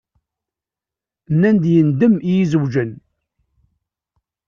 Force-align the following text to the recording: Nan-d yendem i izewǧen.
Nan-d 1.39 1.63
yendem 1.73 2.15
i 2.19 2.31
izewǧen. 2.43 2.91